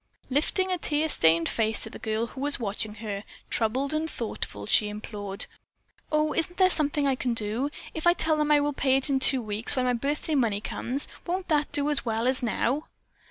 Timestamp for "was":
2.41-2.59